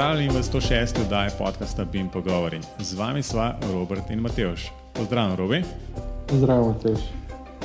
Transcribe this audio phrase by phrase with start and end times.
[0.00, 1.00] Pozdravljeni v 106.
[1.04, 2.60] oddaji podcasta Bim Pogovori.
[2.78, 4.70] Z vami sva Robert in Mateoš.
[4.92, 5.62] Pozdravljen, Robi.
[6.32, 7.00] Zdravo, Mateoš.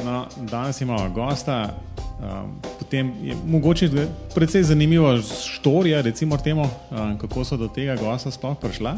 [0.06, 1.78] No, danes imamo gosta.
[2.20, 3.90] Um, potem je mogoče
[4.36, 8.98] precej zanimivo štorija, recimo temu, um, kako so do tega gosta sploh prišla.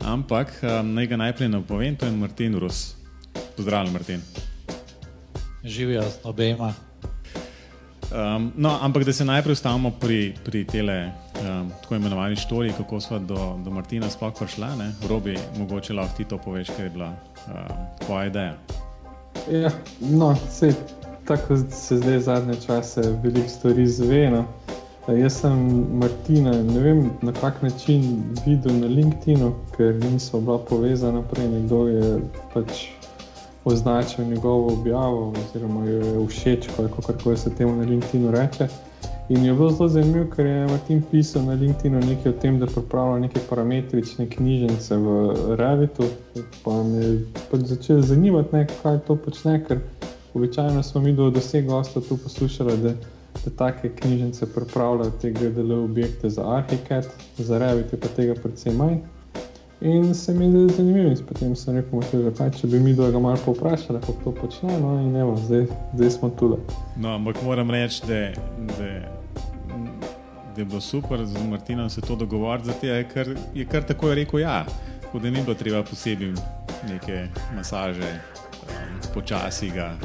[0.00, 2.94] Ampak um, naj ga najprej napovem, to je Martin Rus.
[3.56, 4.20] Pozdravljen, Martin.
[5.64, 6.72] Živijo z obema.
[8.10, 13.00] Um, no, ampak da se najprej ustavimo pri, pri tele um, tako imenovani štoriji, kako
[13.00, 14.74] smo do, do Martina sploh prišla.
[14.76, 14.92] Ne?
[15.08, 17.54] Robi, mogoče lahko ti to poveš, ker je bila um,
[18.06, 18.54] tvoja ideja.
[19.50, 20.72] Ja, no, sej,
[21.24, 24.30] tako se zdaj zadnje čase veliko stvari zve.
[24.30, 24.44] No.
[25.08, 31.22] Jaz sem Martina, ne vem na kak način videl na LinkedIn, ker nismo bila povezana
[31.22, 32.20] prej, nekdo je
[32.54, 32.84] pač
[33.64, 38.68] označil njegovo objavo, oziroma jo je všeč, kako se temu na LinkedIn reče.
[39.30, 42.66] In je bilo zelo zanimivo, ker je Martin pisal na LinkedIn nekaj o tem, da
[42.66, 46.08] pripravlja neke parametrične knjižnice v Revitu.
[46.64, 47.12] Pa me je
[47.50, 49.78] pač začelo zanimati, ne, kaj to počne, ker
[50.34, 52.94] običajno smo mi do vseh gostov tu poslušali, da,
[53.44, 57.06] da take knjižnice pripravljajo te GDL objekte za Arhicad,
[57.38, 58.98] za Revit je pa tega predvsem manj.
[59.80, 63.20] In se mi je zanimivo, in potem sem rekel, da kaj, če bi mi dolgo
[63.20, 66.56] malo povprašali, kako to počne, no in evo, zdaj, zdaj smo tu.
[66.96, 68.20] No, ampak moram reči, da,
[68.74, 69.19] da
[70.60, 72.70] je bilo super z Martinom se to dogovoriti,
[73.12, 74.64] ker je kar tako je rekel, ja,
[75.12, 76.34] da ni bilo treba posebej
[76.88, 78.10] neke masaže,
[78.62, 79.96] um, počasi ga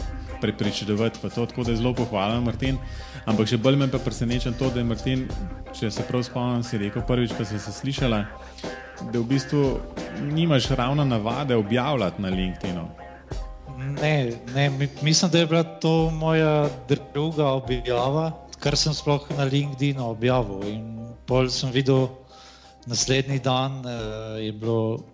[0.42, 2.78] prepričevati, tako da je zelo pohvalen Martin.
[3.26, 5.28] Ampak še bolj me pa preseneča to, da je Martin,
[5.74, 8.26] če se prav spomnim, si rekel prvič, ko si se slišala
[9.02, 9.78] da v bistvu
[10.22, 12.86] nimaš ravno navade objavljati na LinkedIn-u.
[14.02, 16.70] Ne, ne, mislim, da je bila to moja
[17.14, 18.32] druga objava,
[18.66, 20.66] kar sem sploh na LinkedIn-u objavil.
[20.66, 22.10] In pol sem videl,
[22.90, 25.06] naslednji dan uh, je bilo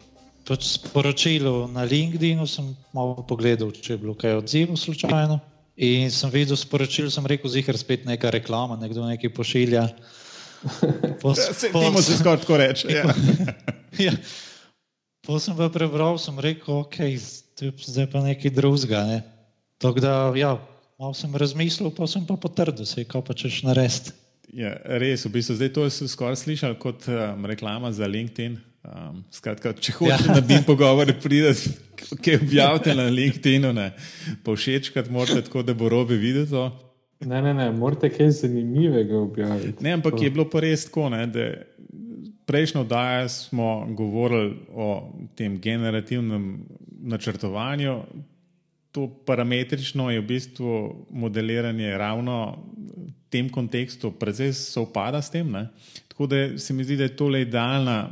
[0.47, 5.41] pač sporočilo na LinkedIn-u, sem malo pogledal, če je bilo kaj odzivu slučajno.
[5.83, 9.83] In sem videl sporočilo, sem rekel, zihar spet neka reklama, nekdo nekaj pošilja.
[11.75, 12.87] Temu se skoraj tako reče.
[12.87, 13.11] Ja.
[14.07, 14.15] ja.
[15.27, 17.03] Po sem pa prebral, sem rekel, ok,
[17.59, 19.03] zdaj pa nekaj drugega.
[19.11, 19.19] Ne?
[19.81, 20.55] Tako da, ja,
[21.01, 24.13] malo sem razmislil, pa sem pa potrdil, se je kaj pa češ narediti.
[24.53, 28.59] Ja, res, v bistvu zdaj to sem skoraj slišal kot um, reklama za LinkedIn.
[28.81, 30.35] Um, skratka, če hočeš ja.
[30.35, 31.67] na dim pogovore, prideš,
[32.25, 33.67] kaj objavite na LinkedIn,
[34.43, 36.65] pa všečkati morate tako, da bo robe videti to.
[37.21, 39.83] Ne, ne, ne, morate kaj zanimivega objaviti.
[39.85, 40.25] Ne, ampak to.
[40.25, 41.51] je bilo pa res tako, ne, da
[42.49, 44.89] prejšnjo oddajo smo govorili o
[45.37, 46.65] tem generativnem
[47.13, 48.01] načrtovanju.
[48.91, 55.47] To parametrično je v bistvu modeliranje ravno v tem kontekstu, predvsej sovpada s tem.
[55.47, 55.69] Ne.
[56.11, 58.11] Tako da se mi zdi, da je to idealna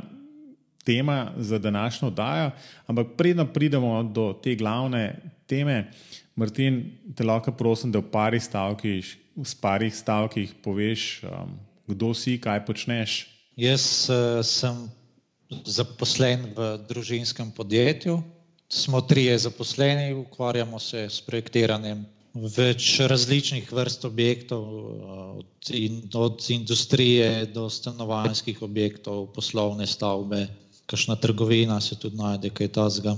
[0.84, 2.50] tema za današnjo oddajo.
[2.86, 5.90] Ampak predno pridemo do te glavne teme.
[6.34, 12.38] Martin, te lahko prosim, da v parih stavkih, v parih stavkih poveš, um, kdo si,
[12.40, 13.26] kaj počneš.
[13.60, 14.88] Jaz uh, sem
[15.66, 18.22] zaposlen v družinskem podjetju.
[18.72, 22.04] Smo trije zaposleni, ukvarjamo se s projektiranjem
[22.34, 30.46] več različnih vrst objektov, uh, od, in, od industrije do stanovanjskih objektov, poslovne stavbe,
[30.86, 33.16] kakšna trgovina se tudi najde, kaj tasga.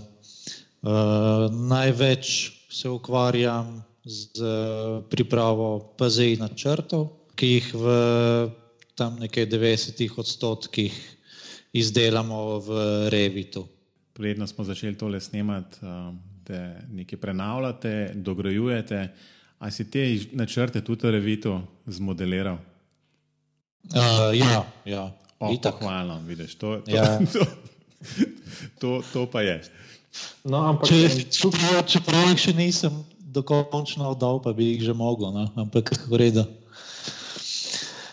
[0.82, 4.48] Uh, največ se ukvarjam z
[5.10, 7.92] pripravo PZI načrtov, ki jih v
[8.96, 10.96] tam nekaj 90 odstotkih
[11.72, 12.80] izdelamo v
[13.12, 13.66] Revitu.
[14.12, 19.08] Predno smo začeli tole snemati, um, da nekaj prenavljate, dograjujete.
[19.58, 22.58] A si te načrte tudi v Revitu zmodeliral?
[23.94, 25.10] Uh, ja, ja.
[25.38, 27.18] Pohvalno, vidiš, to, to, ja.
[27.32, 27.46] to,
[28.78, 29.62] to, to pa je.
[30.44, 33.00] No, ampak, če, čeprav, čeprav jih še nisem
[33.32, 35.48] dokončno oddal, pa bi jih že mogel, no?
[35.56, 36.44] ampak kako redo.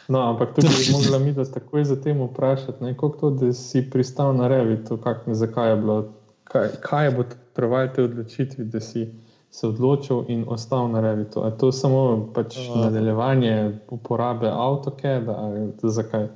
[0.10, 3.54] No, ampak tudi bi mogla mi, da se takoj za tem vprašati, kako to, da
[3.54, 5.98] si pristal na revitu, zakaj je bilo,
[6.44, 9.08] kaj, kaj je prevajati te odločitvi, da si
[9.52, 11.42] se odločil in ostal na revitu.
[11.46, 16.28] Je to samo pač uh, nadaljevanje uporabe AutoCAD, ali zakaj?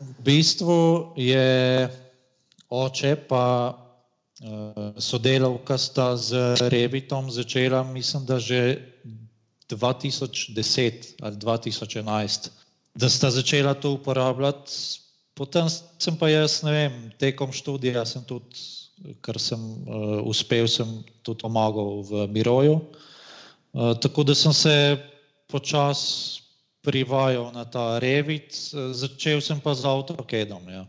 [0.00, 1.88] V bistvu je
[2.68, 3.46] oče pa
[4.40, 8.80] Eh, sodelavka sta z Rebitom začela, mislim, da že
[9.68, 12.48] 2010 ali 2011,
[12.94, 14.72] da sta začela to uporabljati.
[15.34, 18.60] Potem sem pa jaz, ne vem, tekom študija sem tudi,
[19.24, 22.80] ker sem uh, uspel, sem tudi pomagal v Miroju.
[23.72, 24.74] Uh, tako da sem se
[25.48, 26.40] počasi
[26.82, 28.56] privajal na ta Revit,
[28.92, 30.64] začel sem pa z AutoCAD-om.
[30.68, 30.84] Ja.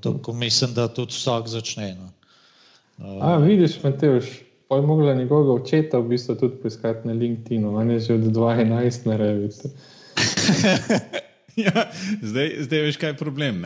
[0.00, 1.96] Tako mislim, da tudi vsak začne.
[1.98, 2.08] No.
[3.20, 4.24] A, vidiš, Matejš,
[4.68, 8.20] pa je mogla njegovega očeta v bistvu tudi poiskati na LinkedIn-u, on je že od
[8.20, 9.68] 2011 na Revitu.
[11.66, 11.88] ja,
[12.22, 13.64] zdaj, zdaj veš, kaj je problem.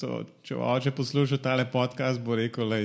[0.00, 2.82] To, če oče posluša tale podcast, bo rekel, da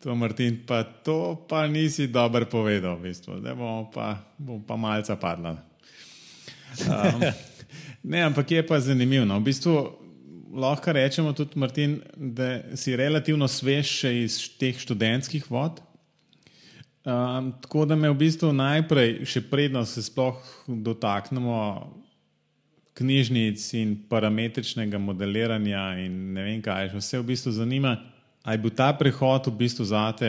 [0.00, 3.40] to Martin, pa to pa nisi dobro povedal, v bistvu.
[3.40, 5.58] zdaj bomo pa, bom pa malce padla.
[6.88, 7.24] Um,
[8.02, 9.26] ne, ampak je pa zanimivo.
[9.28, 9.38] No.
[9.40, 9.74] V bistvu
[10.56, 15.82] lahko rečemo tudi, Martin, da si relativno svež iz teh študentskih vod.
[17.04, 20.36] Um, tako da me v bistvu najprej, še predno se sploh
[20.68, 21.56] dotaknemo
[23.00, 27.94] knjižnic in parametričnega modeliranja in ne vem kaj, vse v bistvu zanima.
[28.42, 30.28] Ali je bil ta prehod v bistvu zate,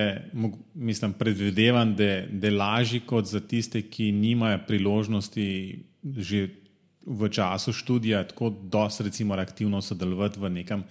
[0.75, 5.47] mislim, predvidevan, da je lažji kot za tiste, ki nimajo priložnosti
[6.01, 6.47] že
[7.05, 10.83] v času študija tako dosti recimo aktivno sodelovati v nekem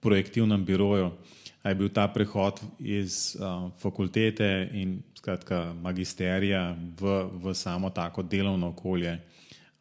[0.00, 1.06] projektivnem biroju.
[1.06, 8.22] A je bil ta prehod iz uh, fakultete in skratka magisterija v, v samo tako
[8.22, 9.16] delovno okolje,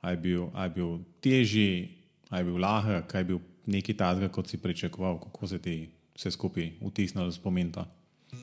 [0.01, 1.89] a je bil, a je bil težji,
[2.29, 5.75] a je bil lahek, a je bil nekaj takega, kot si pričakoval, kako se ti
[6.15, 7.71] vse skupaj vtisnilo spomin.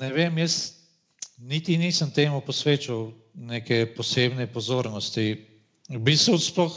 [0.00, 0.81] Ne vem, jaz
[1.38, 5.46] niti nisem temu posvečal neke posebne pozornosti.
[5.88, 6.76] V bistvu sploh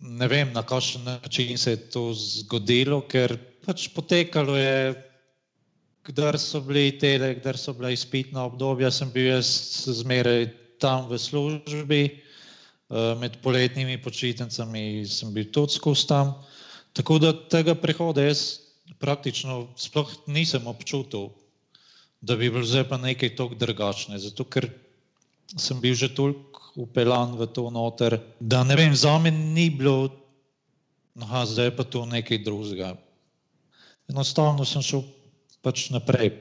[0.00, 4.94] ne vem, na kakšen način se je to zgodilo, ker pač potekalo je,
[6.04, 9.48] kdaj so bili tele, kdaj so bila izpitna obdobja, sem bil jaz
[9.88, 16.34] zmeraj tam v službi, eh, med poletnimi počitnicami sem bil tudi skozi tam.
[16.92, 18.60] Tako da tega prehoda jaz
[19.00, 21.32] praktično sploh nisem občutil,
[22.20, 24.68] da bi bilo zdaj pa nekaj tako drugačne, zato ker
[25.56, 30.10] sem bil že toliko upeljan v to noter, da ne vem, za me ni bilo,
[31.14, 32.96] no, zdaj pa to nekaj drugega.
[34.10, 35.04] Enostavno sem šel
[35.64, 36.34] pač naprej.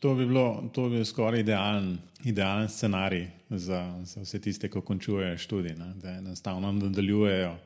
[0.00, 4.80] To bi bilo, to bi bil skoraj idealen, idealen scenarij za, za vse tiste, ki
[4.84, 5.92] končujejo študij, ne?
[6.00, 7.56] da enostavno nadaljujejo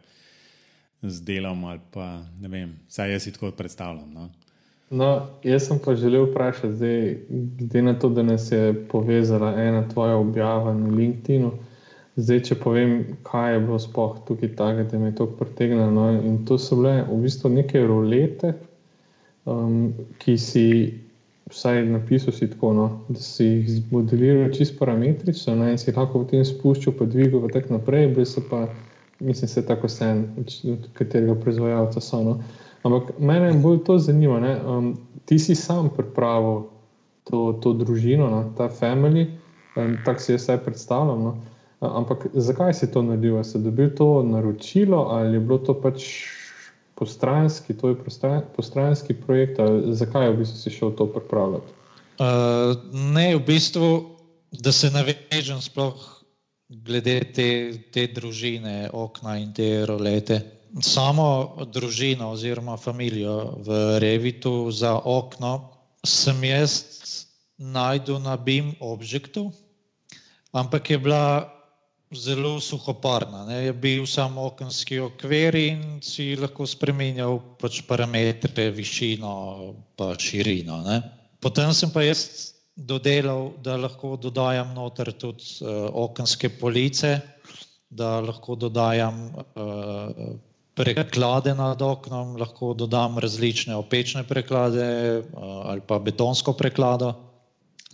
[1.02, 4.11] z delom ali pa ne vem, saj jaz si tako predstavljam.
[4.14, 4.31] No?
[4.91, 9.88] No, jaz sem pa želel vprašati, zdaj, glede na to, da nas je povezala ena
[9.88, 11.50] tvoja objava na LinkedIn.
[12.17, 12.93] Zdaj, če povem,
[13.26, 15.90] kaj je bilo spoh tukaj tako, da me je to pritegnilo.
[15.90, 16.05] No?
[16.12, 18.52] In to so bile v bistvu neke rolete,
[19.44, 20.67] um, ki si,
[21.50, 22.87] vsaj napisal si tako, no?
[23.08, 25.70] da si jih modeliral čisto parametrično no?
[25.70, 28.67] in si lahko v tem spuščal, pa dvigal in tako naprej, brez se pa,
[29.20, 30.26] mislim, se tako sen,
[30.73, 32.23] od katerega proizvajalca so.
[32.25, 32.38] No?
[32.85, 34.41] Ampak mene bolj to zanima.
[34.69, 34.94] Um,
[35.25, 36.67] ti si sam pripravil
[37.25, 38.44] to, to družino, no?
[38.56, 39.29] ta family,
[39.76, 41.25] um, tako si jaz vse predstavljam.
[41.25, 41.37] No?
[41.85, 43.43] Ampak zakaj si to naredil?
[43.44, 46.05] Si dobil to naročilo ali je bilo to pač
[46.94, 47.96] postranski, to je
[48.56, 49.61] postranski projekt?
[49.93, 51.73] Zakaj v bistvu si šel to pripravljati?
[52.19, 53.88] Uh, ne, v bistvu,
[54.52, 56.25] da se navežem sploh
[56.69, 57.49] glede te,
[57.93, 60.41] te družine, okna in te rolete.
[60.82, 65.70] Samo družino oziroma familijo v Revitu za okno
[66.06, 66.83] sem jaz
[67.59, 69.52] najdel na BIM objektu,
[70.52, 71.53] ampak je bila
[72.14, 73.44] zelo suhoparna.
[73.49, 73.64] Ne.
[73.64, 79.35] Je bil samo okenski okvir in si lahko spremenjal pač parametre, višino
[79.99, 80.80] in širino.
[80.87, 81.00] Ne.
[81.40, 87.21] Potem sem pa jaz dodelal, da lahko dodajam noter tudi uh, okenske police,
[87.90, 90.35] da lahko dodajam uh,
[90.75, 94.87] preklade nad oknom, lahko dodam različne opečne preklade
[95.23, 97.14] uh, ali pa betonsko preklado.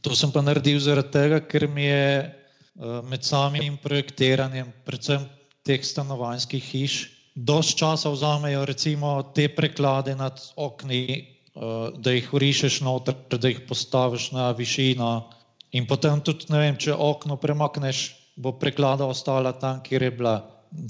[0.01, 2.40] To sem pa naredil zaradi tega, ker mi je Eh,
[2.79, 5.27] med samim projektiranjem, predvsem
[5.67, 6.95] teh stanovanjskih hiš.
[7.35, 13.61] Dost časa vzamejo recimo te preklade nad okni, eh, da jih urišeš noter, da jih
[13.69, 15.31] postaviš na višino
[15.73, 20.35] in potem tudi ne vem, če okno premakneš, bo preklada ostala tam, kjer je bila.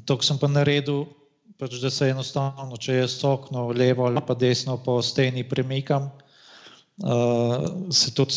[0.06, 1.04] To sem pa naredil,
[1.58, 6.08] pač, da se enostavno, če jaz okno levo ali pa desno po steni premikam,
[7.04, 8.36] uh, se tudi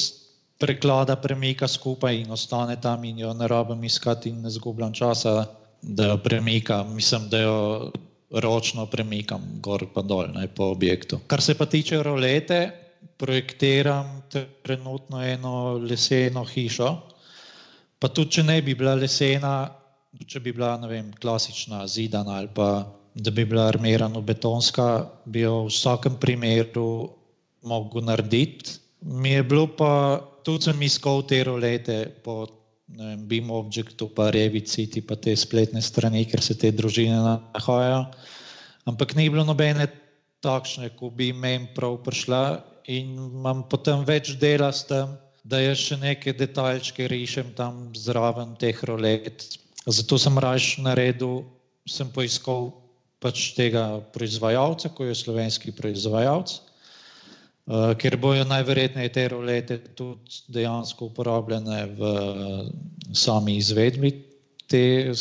[0.63, 5.46] preklada, premika skupaj in ostane tam, in jo ne rabim iskati, in ne zgubljam časa,
[5.82, 6.96] da jo premikam.
[6.96, 7.58] Mislim, da jo
[8.32, 11.20] ročno premikam gor in dol ne, po objektu.
[11.27, 12.72] Kar se pa tiče rolete,
[13.17, 14.24] projektiram
[14.63, 16.89] trenutno eno leseno hišo.
[18.00, 19.70] Pa tudi, če ne bi bila lesena,
[20.27, 25.65] če bi bila vem, klasična, zidana ali pa da bi bila armirana betonska, bi jo
[25.65, 27.10] v vsakem primeru
[27.62, 28.79] mogel narediti.
[29.03, 32.48] Mi je bilo pa tudi sem iskal te rolete po
[33.27, 34.69] BIM Objectu, pa Revit,
[35.07, 38.05] pa te spletne strani, ker se te družine nahajajo.
[38.88, 39.88] Ampak ni bilo nobene
[40.43, 45.79] takšne, ko bi meni prav prišla in imam potem več dela s tem, da jaz
[45.79, 49.43] še neke detaljčke rišem tam zraven teh rolet.
[49.88, 51.43] Zato sem raje naredil,
[51.88, 52.72] sem poiskal
[53.24, 56.60] pač tega proizvajalca, ko je slovenski proizvajalec.
[57.63, 62.10] Uh, ker bojo najverjetneje te rolete tudi dejansko uporabljene v
[63.15, 64.12] sami izvedbi
[64.67, 65.13] te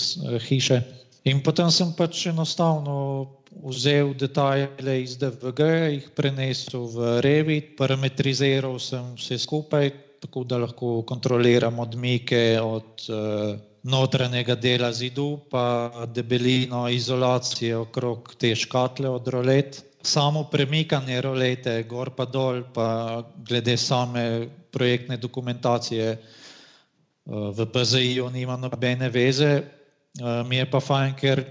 [0.49, 0.81] hiše.
[1.31, 2.97] In potem sem pač enostavno
[3.63, 9.93] vzel detajle iz DVG, jih prenesel v Revit, parametriziral sem vse skupaj,
[10.27, 13.55] tako da lahko kontroliram odmike od uh,
[13.87, 22.11] notranjega dela zidu, pa debelino izolacije okrog te škatle od rolet samo premikanje rolete, gor
[22.11, 26.21] pa dol, pa glede same projektne dokumentacije eh,
[27.27, 29.63] v PZI-ju nima nobene veze.
[29.63, 31.45] Eh, mi je pa fajn, ker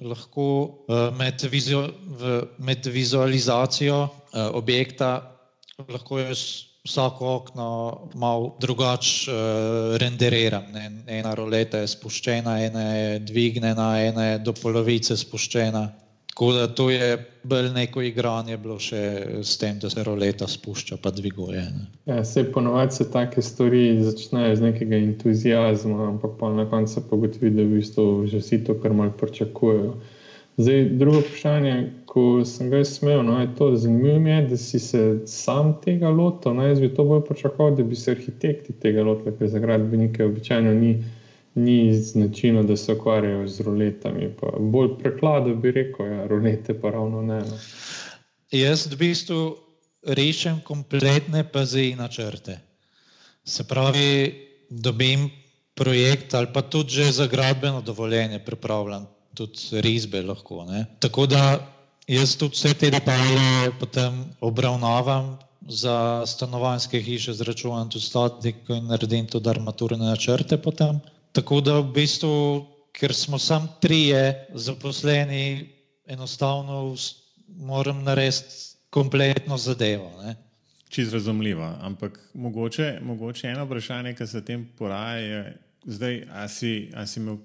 [0.00, 0.48] lahko
[0.88, 1.88] eh, med, vizu,
[2.58, 5.32] med vizualizacijo objekta
[5.88, 6.40] lahko jaz
[6.86, 7.68] vsako okno
[8.14, 9.32] malo drugače
[9.98, 10.68] renderiram.
[11.08, 15.88] Ena roleta je spuščena, ena je dvignjena, ena je do polovice spuščena.
[16.36, 18.98] Tako da to je bolj neko igranje bilo še
[19.40, 21.62] s tem, da se roleta spušča pa dviguje.
[21.76, 21.86] Ne.
[22.10, 27.16] Ja, se ponovadi se take stvari začnejo z nekega entuzijazma, ampak pa na koncu pa
[27.22, 29.94] gotovi, da v bistvu že vsi to kar mal pričakujejo.
[30.60, 31.74] Zdaj, drugo vprašanje,
[32.12, 36.12] ko sem ga smel, no, je to zanimivo, mi je, da si se sam tega
[36.12, 36.52] lotil.
[36.56, 40.24] No, jaz bi to bolj pričakoval, da bi se arhitekti tega lotili, ker za gradbenike
[40.24, 40.98] običajno ni
[41.56, 44.28] ni značilno, da se ukvarjajo z roletami.
[44.40, 47.38] Pa bolj prekladno bi rekel, ja, rolete pa ravno ne.
[47.40, 47.58] No.
[48.52, 49.56] Jaz v bistvu
[50.06, 52.58] rešim kompletne pazi načrte.
[53.44, 54.34] Se pravi,
[54.70, 55.30] dobim
[55.74, 60.64] projekt ali pa tudi že za gradbeno dovoljenje pripravljam, tudi risbe lahko.
[60.64, 60.86] Ne.
[61.00, 61.58] Tako da
[62.06, 65.38] jaz tudi vse te detajle potem obravnavam.
[65.68, 71.00] Za stanovanske hiše zračunam tudi statiko in naredim tudi armaturne načrte potem.
[71.36, 72.64] Tako da v bistvu,
[72.96, 75.68] ker smo samo trije zaposleni,
[76.06, 76.96] enostavno
[77.48, 78.54] moram narediti
[78.90, 80.12] kompletno zadevo.
[80.88, 81.76] Čez razumljivo.
[81.80, 87.20] Ampak mogoče, mogoče eno vprašanje, ki se tem poraja, je, zdaj, a si, a si,
[87.20, 87.36] imel,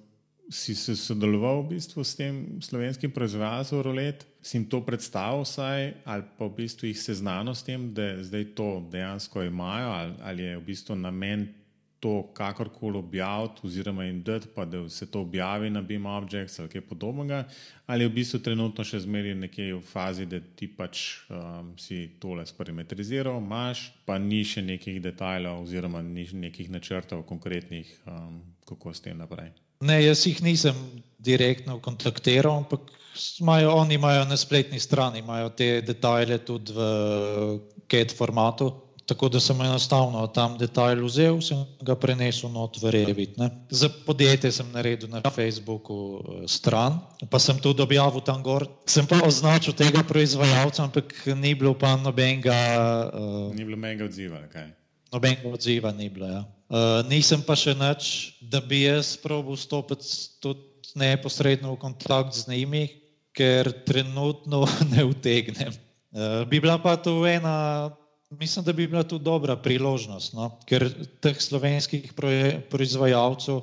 [0.50, 5.94] si se sodeloval v bistvu s tem slovenskim proizvajalcem rolet, si jim to predstavil vsaj,
[6.06, 10.44] ali pa v bistvu jih seznano s tem, da zdaj to dejansko imajo, ali, ali
[10.44, 11.50] je v bistvu namen
[12.02, 16.70] to kakorkoli objaviti, oziroma jim dati, pa da se to objavi na BIM Objects ali
[16.70, 17.44] kaj podobnega,
[17.86, 22.08] ali je v bistvu trenutno še zmeraj nekje v fazi, da ti pač um, si
[22.20, 28.98] tole sparimetriziral, imaš, pa ni še nekih detajlov, oziroma ni nekih načrtov konkretnih, um, kako
[28.98, 29.54] s tem naprej.
[29.86, 30.78] Ne, jaz jih nisem
[31.22, 32.90] direktno kontaktiral, ampak
[33.40, 35.22] imajo, oni imajo na spletni strani
[35.58, 36.82] te detajle tudi v
[37.92, 38.72] CAD formatu.
[39.12, 43.36] Tako da sem enostavno tam detajl vzel in ga prenesel not v Revit.
[43.36, 43.50] Ne.
[43.68, 46.96] Za podjetje sem naredil na Facebooku eh, stran,
[47.28, 48.64] pa sem tudi objavil tam gor.
[48.88, 52.56] Sem pa označil tega proizvajalca, ampak ni bilo pa nobenega.
[53.12, 54.48] Uh, ni bilo nobenega odziva.
[54.48, 54.72] Okay.
[55.12, 56.32] Nobenega odziva ni bilo.
[56.32, 56.48] Ja.
[56.72, 60.08] Uh, nisem pa še nič, da bi jaz probil stopiti
[60.40, 62.88] tudi neposredno v kontakt z njimi,
[63.36, 64.64] ker trenutno
[64.96, 65.76] ne utegnem.
[66.16, 67.92] Uh, bi bila pa to ena
[68.40, 70.52] mislim, da bi bila to dobra priložnost, no?
[70.66, 70.88] ker
[71.20, 72.14] teh slovenskih
[72.70, 73.62] proizvajalcev,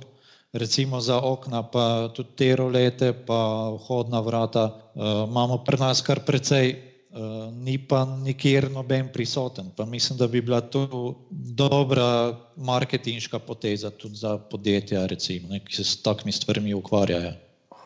[0.52, 6.20] recimo za okna, pa tudi te rolete, pa vhodna vrata, uh, imamo pri nas kar
[6.26, 6.74] precej,
[7.10, 9.70] uh, ni pa nikjer noben prisoten.
[9.76, 15.76] Pa mislim, da bi bila to dobra marketinška poteza tudi za podjetja, recimo, ne, ki
[15.76, 17.32] se s takimi stvarmi ukvarjajo.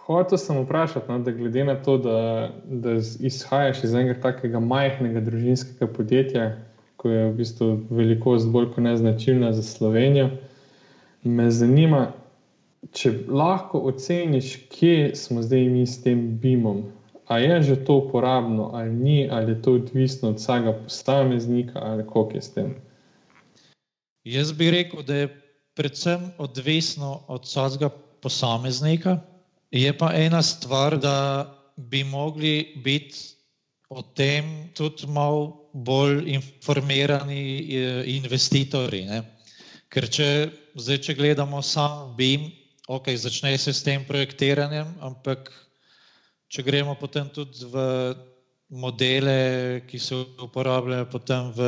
[0.07, 5.21] Hotel sem vprašati, no, da glede na to, da, da izhajaš iz enega takega majhnega
[5.21, 6.51] družinskega podjetja,
[7.03, 10.31] ko je v bistvu velikost bolj kot neznačilna za Slovenijo.
[11.23, 12.13] Me zanima,
[12.95, 16.85] če lahko oceniš, kje smo zdaj mi s tem BIM-om.
[17.27, 22.07] A je že to uporabno, ali ni, ali je to odvisno od vsakega posameznika, ali
[22.07, 22.75] kako je s tem?
[24.25, 25.29] Jaz bi rekel, da je
[25.75, 27.91] predvsem odvisno od vsakega
[28.23, 29.19] posameznika.
[29.71, 33.42] Je pa ena stvar, da bi mogli biti
[33.93, 39.05] o tem tudi malo bolj informirani eh, investitorji.
[39.09, 39.23] Ne?
[39.93, 40.29] Ker če,
[40.81, 42.49] zdaj, če gledamo samo BIM,
[42.89, 45.53] ok, začne se s tem projektiranjem, ampak
[46.53, 47.87] če gremo potem tudi v
[48.73, 51.61] modele, ki se uporabljajo potem v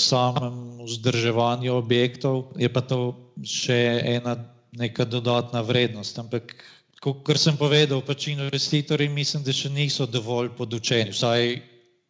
[0.00, 3.12] samem vzdrževanju objektov, je pa to
[3.44, 3.76] še
[4.16, 4.36] ena
[4.72, 6.16] neka dodatna vrednost.
[6.20, 6.56] Ampak,
[7.00, 11.60] kot sem povedal, pač investitorji mislim, da še niso dovolj podučeni, vsaj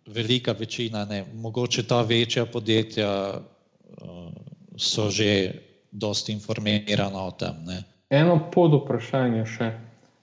[0.09, 1.25] velika večina, ne.
[1.35, 4.33] mogoče ta večja podjetja uh,
[4.77, 5.53] so že
[5.93, 7.55] dosti informirana o tem.
[7.67, 7.83] Ne.
[8.11, 9.71] Eno pod vprašanje še.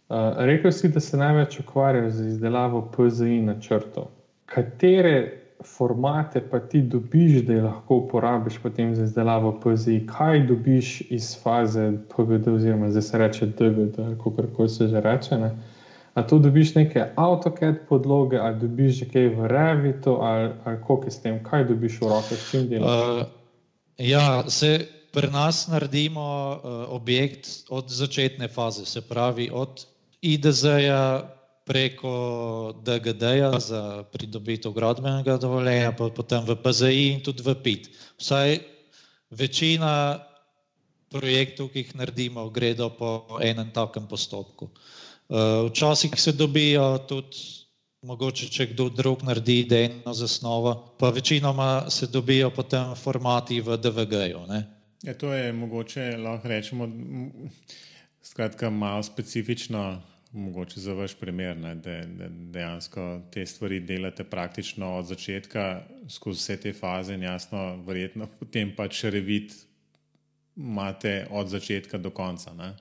[0.06, 4.10] Uh, rekel si, da se največ ukvarjaš z izdelavo PZI načrtov.
[4.46, 10.08] Katere formate pa ti dobiš, da jih lahko uporabiš potem za izdelavo PZI?
[10.08, 15.38] Kaj dobiš iz faze PGD, oziroma zdaj se reče DVD, kako se že reče?
[15.38, 15.52] Ne?
[16.14, 21.04] A tu dobiš neke AutoCAD podloge, ali dobiš že kaj v Revitu, ali, ali kako
[21.06, 23.22] je s tem, kaj dobiš v roke, s čim delaš?
[23.22, 23.28] Uh,
[23.98, 26.60] ja, se pri nas naredimo uh,
[26.96, 29.86] objekt od začetne faze, se pravi od
[30.22, 31.36] IDZ-ja
[31.66, 32.14] preko
[32.86, 37.90] DGD-ja za pridobitev gradbenega dovoljenja, pa potem v PZI in tudi v PIT.
[38.22, 38.60] Vsaj
[39.34, 40.22] večina
[41.10, 44.70] projektov, ki jih naredimo, gredo po enem takem postopku.
[44.70, 47.66] Eh, včasih se dobijo tudi,
[48.06, 54.46] mogoče če kdo drug naredi idejno zasnovo, pa večinoma se dobijo potem formati v DVG-ju.
[55.04, 56.88] Ja, to je mogoče lahko rečemo,
[58.22, 60.02] skratka, malo specifično
[60.36, 66.40] mogoče za vaš primer, ne, da, da dejansko te stvari delate praktično od začetka skozi
[66.40, 69.54] vse te faze in jasno, verjetno potem pač revit
[70.56, 72.54] imate od začetka do konca.
[72.54, 72.74] Ne.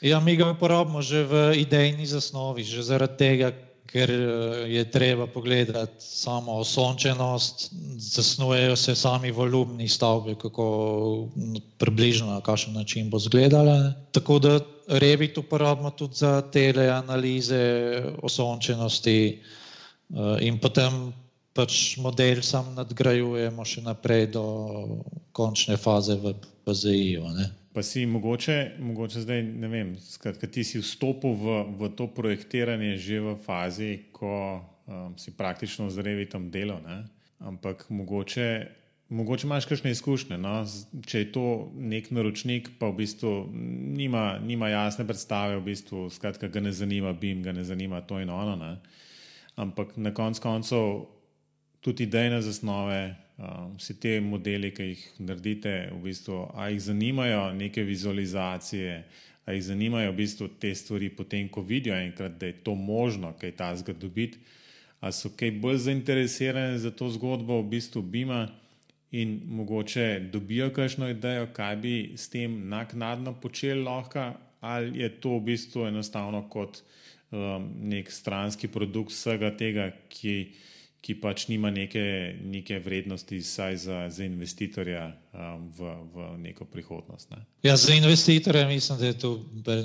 [0.00, 3.52] Ja, mi ga uporabljamo že v idejni zasnovi, že zaradi tega,
[3.86, 4.10] ker
[4.66, 11.28] je treba pogledati samo osončenost, zasnujejo se sami volumni stavbe, kako
[11.78, 13.94] približno na kakšen način bo izgledala.
[14.12, 17.62] Tako da Revit uporabljamo tudi za teleanalize
[18.22, 21.12] osončenosti eh, in potem
[21.56, 24.44] pač model sam nadgrajujemo še naprej do
[25.32, 27.24] končne faze v PZI-ju.
[27.72, 32.96] Pa si mogoče, mogoče zdaj, ne vem, skratka, ti si vstopil v, v to projektiranje
[33.00, 37.04] že v fazi, ko um, si praktično z revitom delal, ne?
[37.44, 38.48] ampak mogoče,
[39.08, 40.38] mogoče imaš kakšne izkušnje.
[40.38, 40.54] No?
[41.06, 46.48] Če je to nek naročnik, pa v bistvu nima, nima jasne predstave, v bistvu, skratka,
[46.48, 48.56] ga ne zanima BIM, ga ne zanima to in ono.
[48.56, 48.72] Ne?
[49.56, 51.06] Ampak na koncu koncev
[51.80, 53.14] tudi idejne zasnove
[53.76, 59.02] vsi te modeli, ki jih naredite, v bistvu, a jih zanimajo neke vizualizacije,
[59.46, 63.34] a jih zanimajo v bistvu te stvari, potem ko vidijo enkrat, da je to možno,
[63.38, 64.40] kaj ta zgod dobiti,
[65.00, 68.48] a so kaj bolj zainteresirani za to zgodbo, v bistvu Bima
[69.10, 75.36] in mogoče dobijo kakšno idejo, kaj bi s tem naknadno počeli lahko, ali je to
[75.38, 76.82] v bistvu enostavno kot
[77.30, 80.36] um, nek stranski produkt vsega tega, ki
[81.06, 82.02] ki pač nima neke,
[82.50, 87.30] neke vrednosti, saj za, za investitorja um, v, v neko prihodnost.
[87.30, 87.44] Ne?
[87.62, 89.30] Ja, za investitorja mislim, da je to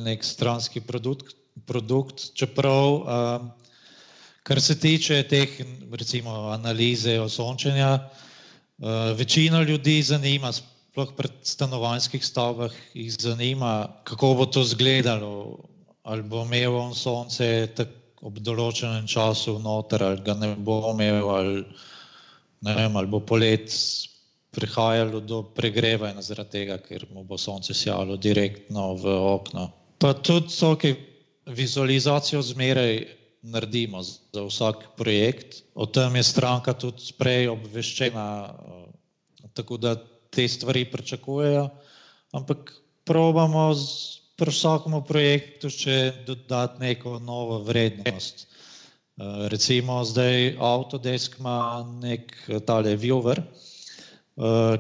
[0.02, 1.36] nek stranski produkt,
[1.70, 3.52] produkt čeprav, um,
[4.42, 5.62] kar se tiče teh
[5.94, 8.31] recimo, analize osončenja, uh,
[9.16, 15.58] večino ljudi zanima, sploh pred stanovanjskih stavbah, jih zanima, kako bo to izgledalo,
[16.04, 17.68] ali bo imel on sonce
[18.22, 21.64] ob določenem času noter, ali ga ne bo imel, ali,
[22.62, 23.72] vem, ali bo polet
[24.52, 29.70] prihajalo do pregrevanja zaradi tega, ker mu bo sonce sjalo direktno v okno.
[30.02, 30.94] Pa tudi so, ki
[31.56, 35.64] vizualizacijo zmeraj naredimo za vsak projekt.
[35.74, 38.26] O tem je stranka tudi prej obveščena,
[39.54, 39.96] tako da
[40.32, 41.70] te stvari pričakujejo,
[42.38, 42.72] ampak
[43.06, 48.48] probamo z pri vsakem projektu še dodati neko novo vrednost.
[49.22, 53.71] Eh, recimo zdaj Autodesk ima nek eh, tale viewer, eh,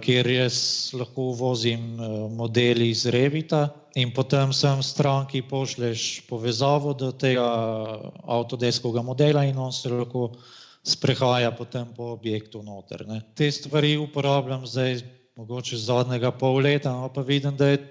[0.01, 0.57] kjer jaz
[0.95, 1.97] lahko vozim
[2.31, 7.43] modeli iz Revita in potem sem stranki pošleš povezavo do tega
[8.23, 10.31] Autodeskovega modela in on se lahko
[10.83, 13.05] sprehaja potem po objektu noter.
[13.07, 13.21] Ne.
[13.35, 15.01] Te stvari uporabljam zdaj
[15.35, 17.81] mogoče zadnjega pol leta, no, pa vidim, da je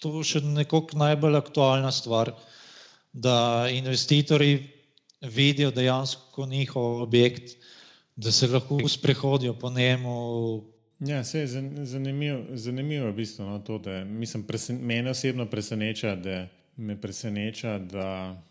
[0.00, 2.32] to še nekako najbolj aktualna stvar,
[3.12, 4.60] da investitorji
[5.20, 7.56] vidijo dejansko njihov objekt,
[8.16, 10.10] da se lahko sprehodijo po njemu.
[11.00, 11.46] Ja, se je
[11.86, 17.78] zanimivo, zanimivo v bistvu, no, to, da mislim, presen, mene osebno preseneča, da me preseneča,
[17.78, 18.42] da,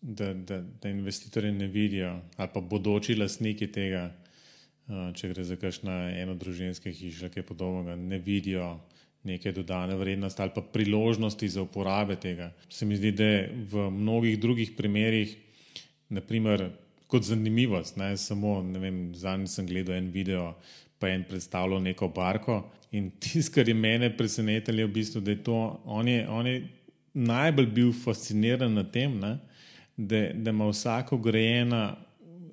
[0.00, 4.10] da, da, da investitorji ne vidijo ali pa bodoči lastniki tega,
[5.14, 8.78] če gre za kakšno eno družinske hiše, kaj podobnega, ne vidijo
[9.24, 12.52] neke dodane vrednosti ali pa priložnosti za uporabe tega.
[12.68, 13.30] Se mi zdi, da
[13.72, 15.36] v mnogih drugih primerih,
[16.08, 16.68] naprimer,
[17.14, 17.96] kot zanimivost.
[18.00, 18.16] Ne?
[18.18, 18.58] Samo
[19.14, 20.52] zadnji sem gledal en video,
[20.98, 22.62] pa je en predstavljal neko barko.
[22.94, 26.46] In tisto, kar je mene presenetilo, je v bistvu, da je to on je, on
[26.46, 26.62] je
[27.14, 29.36] najbolj bil fasciniran nad tem, ne?
[29.96, 31.84] da, da ima vsako grejena.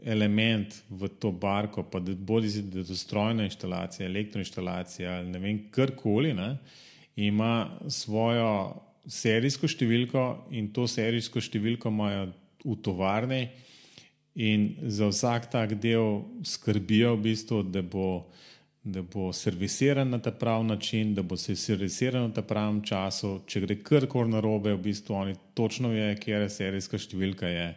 [0.02, 5.40] Element v to barko, pa da bodi si da to strojna instalacija, elektroinstalacija ali ne
[5.40, 6.32] vem, karkoli,
[7.22, 7.52] ima
[7.86, 8.48] svojo
[9.06, 10.24] serijsko številko
[10.58, 12.32] in to serijsko številko imajo
[12.66, 13.44] v tovarni,
[14.36, 18.28] in za vsak tak del skrbijo, v bistvu, da, bo,
[18.84, 23.42] bo servisiran na ta pravi način, da bo se servisiran v ta pravem času.
[23.46, 27.52] Če gre karkoli na robe, v bistvu oni točno vejo, kje je serijska številka.
[27.52, 27.68] Je.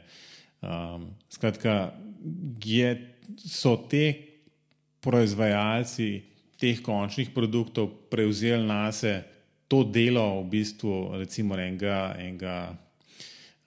[0.65, 1.93] Um, skratka,
[2.65, 2.95] je,
[3.45, 4.07] so te
[5.05, 6.09] proizvajalci
[6.61, 9.35] teh končnih produktov prevzeli na sebe
[9.69, 12.77] to delo, v bistvu, recimo, enega, enega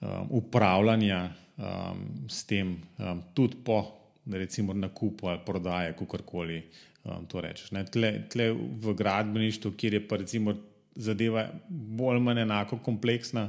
[0.00, 3.82] um, upravljanja um, s tem, um, tudi po
[4.30, 6.62] recimo, nakupu ali prodaji, kako koli
[7.04, 7.70] um, to rečeš.
[7.92, 10.54] Tle, tle v gradbeništvu, kjer je pa recimo
[10.94, 13.48] zadeva bolj ali manj enako kompleksna,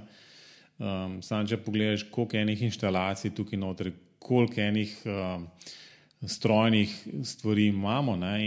[0.78, 5.48] um, samo če pogledaš, koliko enih instalacij tukaj noter, koliko enih um,
[6.28, 8.16] strojnih stvari imamo.
[8.16, 8.38] Ne,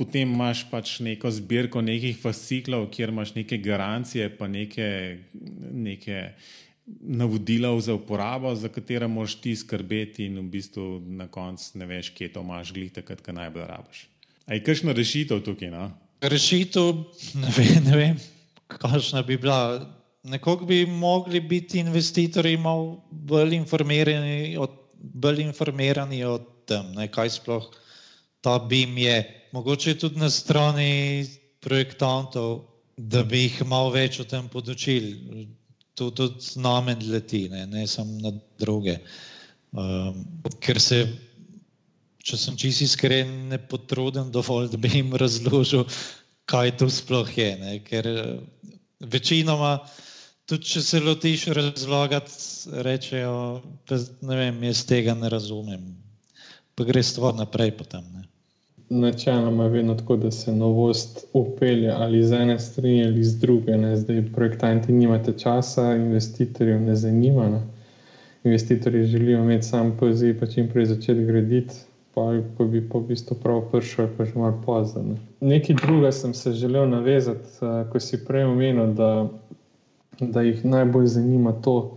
[0.00, 4.86] Potem imaš pač neko zbirko nekih fasciklov, kjer imaš neke garancije, pa neke,
[5.76, 6.22] neke
[7.00, 12.10] navodila za uporabo, za katera moraš ti skrbeti, in v bistvu na koncu ne veš,
[12.14, 14.04] kje to imaš, glih takrat, ko najbolj rabiš.
[14.46, 15.70] A je kakšna rešitev tukaj?
[15.70, 15.90] No?
[16.20, 17.04] Rešitev,
[17.42, 18.20] ne vem, ne vem
[18.78, 19.86] kakšna bi bila.
[20.22, 27.30] Nekako bi mogli biti investitorji malo bolj informirani, od, bolj informirani o tem, ne, kaj
[27.30, 27.70] sploh
[28.40, 29.46] ta BIM je.
[29.52, 31.26] Mogoče tudi na strani
[31.60, 32.64] projektantov,
[32.96, 35.48] da bi jih malo več o tem podočili
[35.94, 38.98] to tudi namen leti, ne, ne samo na druge.
[39.72, 40.22] Um,
[40.62, 41.02] ker se,
[42.24, 45.86] če sem čisto iskren, ne potrudim dovolj, da bi jim razložil,
[46.50, 47.50] kaj to sploh je.
[47.60, 48.08] Ne, ker
[49.00, 49.76] večinoma,
[50.50, 52.34] tudi če se lotiš razlagati,
[52.86, 53.36] rečejo,
[53.88, 55.84] da ne vem, jaz tega ne razumem.
[56.74, 58.06] Pa gre stvar naprej potem.
[58.14, 58.29] Ne
[58.90, 63.76] načeloma vedno tako, da se novost upelje ali z ene strani ali z druge.
[63.76, 63.96] Ne.
[63.96, 67.48] Zdaj, projektanti nimate časa, investitorjev ne zanima.
[67.48, 67.60] Ne.
[68.44, 71.74] Investitorji želijo imeti sam poziv, pa čim prej začeti graditi,
[72.14, 75.02] pa, pa bi v bistvu prav prišel, pa že malo pozno.
[75.02, 75.16] Ne.
[75.40, 79.28] Nekaj druga sem se želel navezati, uh, ko si prej omenil, da,
[80.20, 81.96] da jih najbolj zanima to.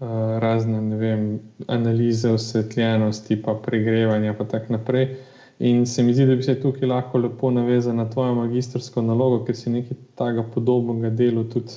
[0.00, 0.06] Uh,
[0.40, 5.04] razne vem, analize osvetljenosti, pa pregrevanja, pa tako naprej.
[5.04, 5.29] Uh,
[5.60, 9.42] In se mi zdi, da bi se tukaj lahko lepo navezal na tvojo magistrsko nalogo,
[9.44, 11.74] ker si nekaj takega podobnega delo tudi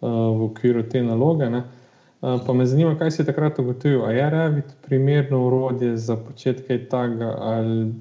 [0.00, 1.50] uh, v okviru te naloge.
[1.52, 4.06] Uh, pa me zanima, kaj si takrat ugotovil.
[4.08, 7.92] A je Revit primerno urodje za početek kaj takega, ali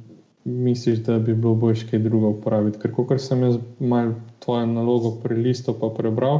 [0.45, 2.79] misliš, da bi bilo boljše kaj drugo uporabiti?
[2.79, 6.39] Ker, kot sem jaz malo tvojo nalogo prelistal in prebral,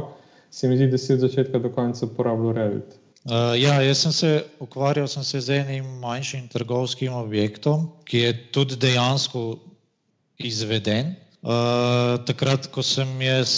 [0.50, 2.96] se mi zdi, da si od začetka do konca uporabljal Revit.
[3.20, 4.28] Uh, ja, jaz sem se
[4.64, 9.58] ukvarjal sem se z enim manjšim trgovskim objektom, ki je tudi dejansko
[10.40, 11.12] izveden.
[11.44, 13.50] Uh, takrat, ko sem jaz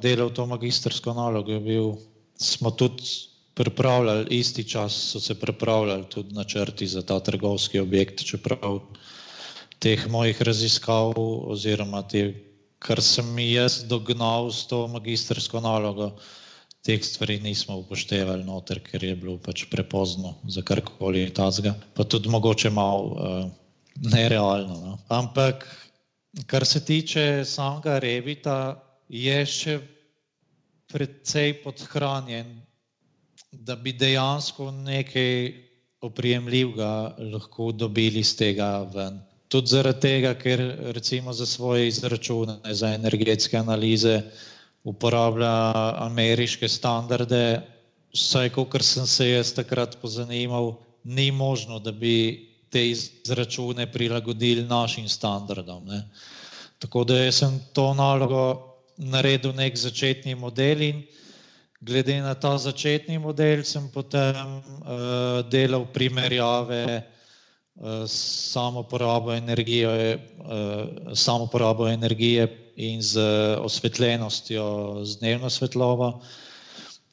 [0.00, 1.90] delal to magistrsko nalogo, bil,
[2.40, 3.04] smo tudi
[3.54, 8.80] pripravljali, isti čas so se pripravljali tudi načrti za ta trgovski objekt, čeprav
[9.84, 11.12] teh mojih raziskav
[11.52, 12.32] oziroma te,
[12.80, 16.32] kar sem jaz dognal s to magistrsko nalogo, uh,
[16.84, 22.28] teh stvari nismo upoštevali noter, ker je bilo pač prepozno za karkoli tazga, pa tudi
[22.28, 23.48] mogoče malo uh,
[24.12, 24.76] nerealno.
[24.80, 24.98] No.
[25.08, 25.64] Ampak,
[26.46, 28.76] kar se tiče samega Revita,
[29.08, 29.78] je še
[30.92, 32.52] precej podhranjen,
[33.52, 35.52] da bi dejansko nekaj
[36.04, 39.22] oprijemljivega lahko dobili iz tega ven.
[39.48, 40.60] Tudi zaradi tega, ker
[40.92, 44.20] recimo za svoje izračune, za energetske analize,
[44.84, 45.52] uporablja
[46.04, 47.62] ameriške standarde,
[48.14, 55.08] vsaj kot sem se jaz takrat pozanimal, ni možno, da bi te izračune prilagodili našim
[55.08, 55.86] standardom.
[55.86, 56.02] Ne.
[56.78, 61.02] Tako da sem to nalogo naredil nek začetni model in
[61.80, 67.02] glede na ta začetni model sem potem uh, delal primerjave
[68.06, 73.20] samo porabo energije, uh, samo porabo energije in z
[73.60, 76.20] osvetljenostjo, z dnevno svetlobo.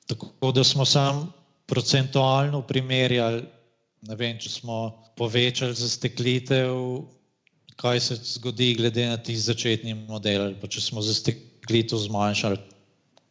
[0.06, 1.34] Tako da smo sam
[1.66, 3.44] procentualno primerjali,
[4.02, 6.76] ne vem, če smo povečali za steklitev,
[7.76, 12.58] kaj se zgodi glede na ti začetni model, ali pa če smo za steklitev zmanjšali,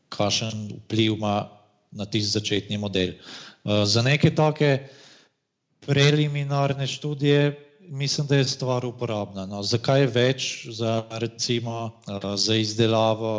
[0.09, 1.51] kakšen vpliv ima
[1.91, 3.15] na ti začetni model.
[3.65, 4.89] Uh, za neke take
[5.91, 9.47] preliminarne študije, mislim, da je stvar uporabna.
[9.47, 9.63] No.
[9.63, 11.91] Zakaj več za, recimo,
[12.37, 13.33] za izdelavo,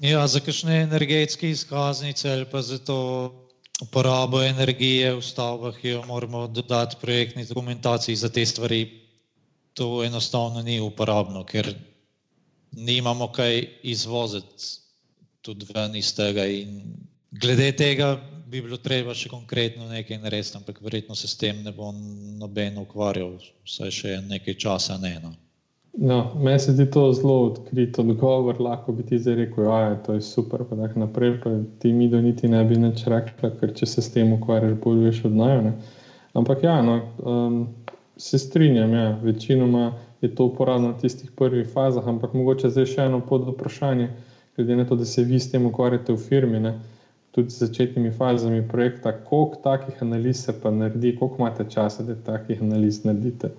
[0.00, 2.98] ja, za kakšne energetske izkaznice ali pa za to
[3.82, 8.84] uporabo energije v stavbah, ki jo moramo dodati projektni dokumentaciji za te stvari,
[9.74, 11.74] to enostavno ni uporabno, ker
[12.72, 14.70] nimamo kaj izvoziti
[15.42, 16.46] tudi ven iz tega.
[16.46, 16.94] In
[17.30, 18.14] glede tega
[18.52, 21.88] bi bilo treba še konkretno nekaj narediti, ampak verjetno se s tem ne bo
[22.40, 25.14] noben ukvarjal, vsaj še nekaj časa ne.
[25.22, 25.32] No.
[25.92, 29.98] No, meni se zdi to zelo odkrit odgovor, lahko bi ti zdaj rekel, da je
[30.06, 31.34] to super, pa tako naprej.
[31.42, 34.78] Pa ti mi do niti ne bi nič rekla, ker če se s tem ukvarjaš,
[34.80, 35.74] veš od najo.
[36.36, 37.58] Ampak ja, no, um,
[38.16, 39.92] se strinjam, ja, večinoma
[40.24, 44.08] je to uporabno v tistih prvih fazah, ampak mogoče zdaj še eno pod vprašanje,
[44.56, 46.72] glede na to, da se vi s tem ukvarjate v firmi, ne,
[47.32, 52.14] tudi z začetnimi fazami projekta, koliko takih analiz se pa naredi, koliko imate časa, da
[52.14, 53.50] takih analiz naredite?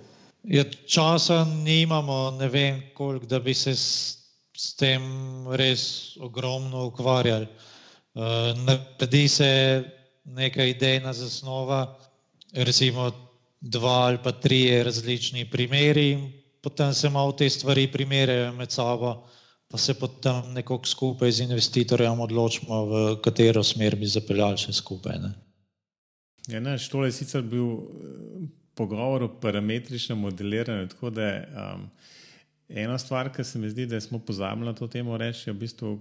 [0.43, 4.17] Ja, časa nimamo, ne vem, koliko, da bi se s,
[4.57, 5.01] s tem
[5.57, 7.47] res ogromno ukvarjali.
[8.13, 9.49] Uh, naredi se
[10.25, 11.97] neka idejna zasnova,
[12.53, 13.11] recimo
[13.61, 16.17] dva ali pa tri različni primeri,
[16.61, 19.23] potem se malo te stvari primerjajo med sabo,
[19.73, 25.17] pa se potem nekako skupaj z investitorjem odločimo, v katero smer bi zapeljali še skupaj.
[25.17, 25.31] Ne?
[26.53, 28.43] Ja, naš tole je sicer bil eh,
[28.77, 30.91] pogovor o parametričnem modeliranju.
[30.93, 31.87] Tako da um,
[32.69, 35.61] ena stvar, ki se mi zdi, da smo pozabili na to temo reči, je v
[35.65, 35.95] bistvu,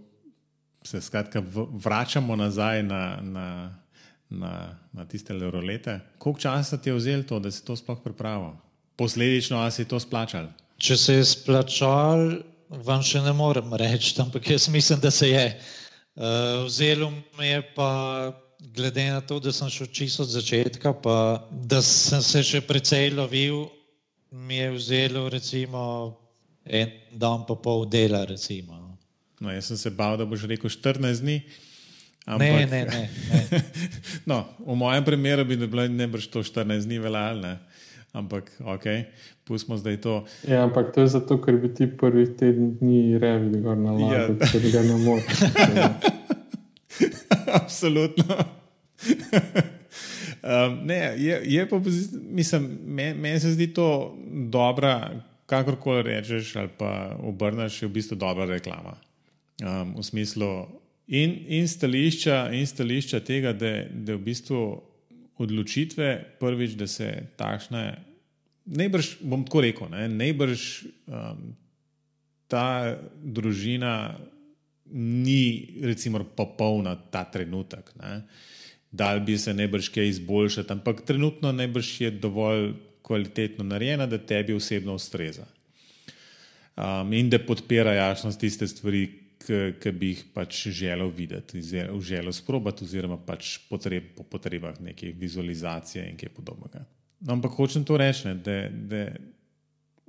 [0.85, 1.41] se skratka
[1.85, 3.05] vračamo nazaj na.
[3.23, 3.47] na
[4.33, 5.99] Na, na tiste rolete.
[6.17, 8.55] Koliko časa ti je vzelo to, da si to sploh pripravil?
[8.97, 10.47] posledično, ali si to splačal?
[10.83, 12.39] Če se je splačal,
[12.81, 15.47] vam še ne morem reči, ampak jaz mislim, da se je.
[16.13, 17.91] Uh, vzelo mi je pa,
[18.75, 21.17] glede na to, da sem šel čisto od začetka, pa
[21.51, 23.67] da sem se še precej lovil,
[24.33, 25.83] mi je vzelo recimo
[26.65, 28.25] en dan pa pol dela.
[28.25, 28.97] Recimo.
[29.41, 31.43] No, jaz sem se bal, da boš rekel 14 dni.
[32.23, 33.01] Ampak, ne, ne, ne.
[33.11, 33.61] ne.
[34.31, 37.57] no, v mojem primeru bi bilo najbrž to 14 dni veljalo
[38.13, 38.85] ampak ok,
[39.45, 40.25] pustimo zdaj to.
[40.49, 44.15] Ja, ampak to je zato, ker bi ti prvi teden dni revili gor na lago,
[44.15, 44.49] ja.
[44.53, 45.41] ker ga ne moreš.
[47.63, 48.37] Absolutno.
[50.43, 51.81] um, ne, je, je pa,
[52.13, 54.17] mislim, meni men se zdi to
[54.53, 55.11] dobra,
[55.47, 58.97] kakorkoli rečeš ali pa obrneš, je v bistvu dobra reklama.
[59.63, 60.67] Um, v smislu
[61.07, 64.83] in, in, stališča, in stališča tega, da, da v bistvu
[65.39, 67.83] odločitve, prvič, da se takšne,
[68.65, 70.67] najbrž bom tako rekel, ne, najbrž
[71.09, 71.53] um,
[72.53, 74.19] ta družina
[74.93, 77.95] ni, recimo, popolna ta trenutek.
[78.03, 78.23] Ne.
[78.93, 84.53] Dal bi se najbrž kaj izboljšati, ampak trenutno najbrž je dovolj kvalitetno narejena, da tebi
[84.53, 85.47] osebno ustreza.
[86.77, 92.85] Um, in da podpira jasnost tiste stvari, ki bi jih pač želel videti, želel sprobati,
[92.85, 96.85] oziroma pač potreb, po potrebah neke vizualizacije in kaj podobnega.
[97.21, 99.03] No, ampak hočem to reči, ne, da, da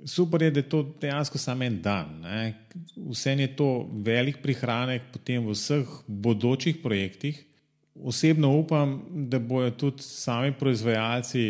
[0.04, 2.20] super je, da je to dejansko samo en dan.
[2.22, 2.54] Ne.
[2.96, 7.38] Vse je to velik prihranek potem v vseh bodočih projektih.
[7.94, 8.98] Osebno upam,
[9.30, 11.44] da bojo tudi sami proizvajalci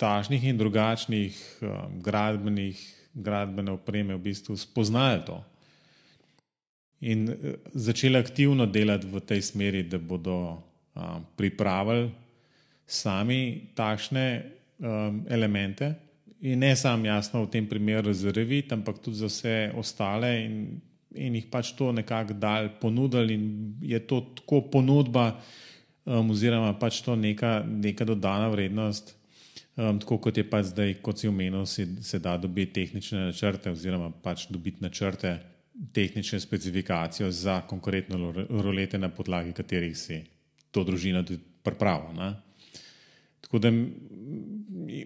[0.00, 2.80] tažnih in drugačnih um, gradbenih,
[3.14, 5.42] gradbene opreme v bistvu spoznali to
[7.00, 10.62] in eh, začeli aktivno delati v tej smeri, da bodo
[10.94, 12.10] um, pripravili
[12.86, 14.26] sami takšne
[14.78, 15.94] um, elemente.
[16.40, 20.80] In ne samo jasno v tem primeru za revit, ampak tudi za vse ostale, in,
[21.14, 23.44] in jih pač to nekako dal ponudili, in
[23.84, 25.36] je to tako ponudba,
[26.04, 29.16] um, oziroma pač to neka, neka dodana vrednost.
[29.76, 33.70] Um, tako kot je pač zdaj, kot si omenil, se, se da dobiti tehnične načrte,
[33.70, 35.38] oziroma pač dobiti načrte
[35.92, 40.22] tehnične specifikacije za konkretno rolete, na podlagi katerih si
[40.70, 41.24] to družina
[41.62, 42.34] pripravila.
[43.40, 43.72] Tako da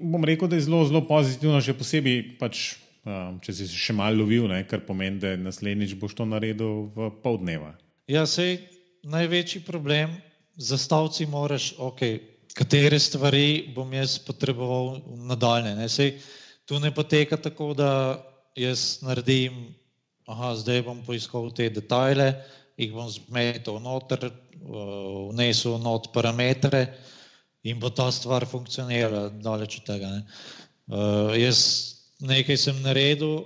[0.00, 2.74] bom rekel, da je zelo, zelo pozitivno, še posebej, pač,
[3.06, 7.10] um, če si še malo lovil, ne, kar pomeni, da naslednjič boš to naredil v
[7.22, 7.72] pol dneva.
[8.10, 8.58] Ja, sej
[9.08, 10.16] največji problem
[10.56, 12.02] za stavci moraš, ok,
[12.54, 15.74] katere stvari bom jaz potreboval nadaljne.
[15.80, 15.88] Ne.
[15.88, 16.18] Sej,
[16.68, 17.90] tu ne poteka tako, da
[18.56, 19.74] jaz naredim
[20.30, 22.32] aha, zdaj bom poiskal te detajle,
[22.80, 24.30] jih bom zmetel noter,
[24.64, 26.86] vnesel not parametre
[27.64, 30.08] in bo ta stvar funkcionirala daleč od tega.
[30.08, 30.22] Ne.
[30.84, 31.60] Uh, jaz
[32.20, 33.44] nekaj sem naredil,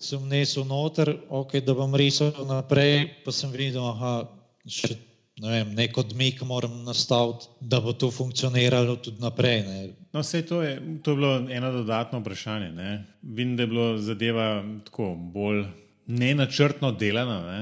[0.00, 4.22] sem vnesel noter, ok, da bom risal naprej, pa sem videl, aha,
[4.70, 4.94] še
[5.40, 9.62] ne vem, nek odmik moram nastaviti, da bo to funkcioniralo tudi naprej.
[9.66, 9.78] Ne.
[10.12, 12.72] No, vse to je, to je bilo eno dodatno vprašanje.
[12.76, 12.90] Ne.
[13.22, 14.48] Vidim, da je bilo zadeva
[14.84, 15.64] tako bolj
[16.10, 17.38] nenačrtno delana.
[17.46, 17.60] Ne.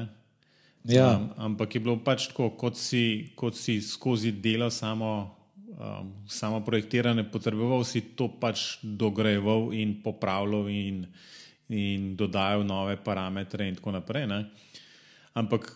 [0.94, 1.16] Ja.
[1.16, 5.10] Um, ampak je bilo pač tako, kot si, kot si skozi delo samo,
[5.76, 11.04] um, samo projektirane, potreboval si to pač dograjeval in popravljal in,
[11.68, 14.26] in dodajal nove parametre in tako naprej.
[14.30, 14.40] Ne.
[15.36, 15.68] Ampak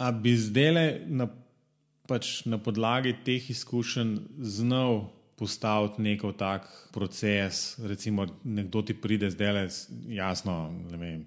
[0.00, 1.28] A bi zdaj na,
[2.08, 9.52] pač na podlagi teh izkušenj znal postaviti neko tak proces, recimo nekdo ti pride zdaj
[9.52, 9.64] le,
[10.16, 10.54] jasno,
[10.90, 11.20] ne vem.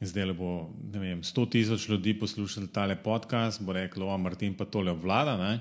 [0.00, 4.90] Zdaj bo vem, 100 tisoč ljudi poslušalo tale podcast, bo reklo, o Martin pa tole
[4.90, 5.36] obvlada.
[5.36, 5.60] Ne?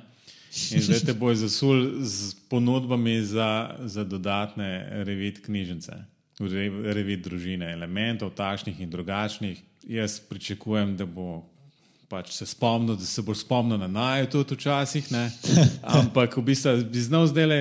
[0.71, 5.97] In zdaj te bojo zasul z ponudbami za, za dodatne revit knjižnice,
[6.95, 9.59] revit družine, elementov, takšnih in drugačnih.
[9.83, 11.43] Jaz pričakujem, da bo
[12.09, 15.11] pač se spomnil, da se bo spomnil na naj, tudi včasih.
[15.13, 15.29] Ne?
[15.99, 17.59] Ampak v bistvu bi znal zdaj le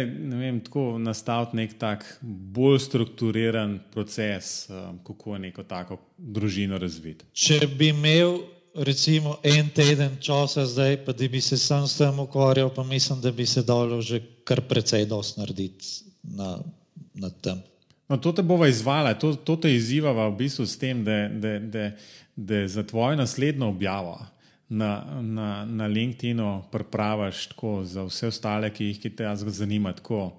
[0.64, 7.28] tako nastaviti nek tak bolj strukturiran proces, um, kako neko tako družino razviti.
[7.32, 8.40] Če bi imel.
[8.78, 13.18] Recimo en teden časa zdaj, pa da bi se sam s tem ukvarjal, pa mislim,
[13.20, 16.60] da bi se dalo že kar precej dosti narediti na,
[17.14, 17.58] na tem.
[18.08, 21.58] No, to te bova izvala, to, to te izzivava v bistvu s tem, da, da,
[21.58, 21.90] da,
[22.36, 24.20] da za tvojo naslednjo objavo
[24.68, 30.32] na, na, na LinkedIn-u pripraviš tako za vse ostale, ki jih te zanima, tako